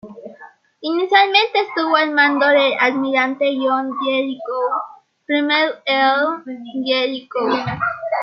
[0.81, 6.43] Inicialmente, estuvo al mando del almirante John Jellicoe, primer Earl
[6.83, 7.63] Jellicoe.